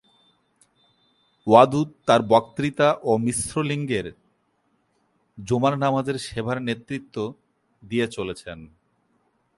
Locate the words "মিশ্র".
3.17-3.55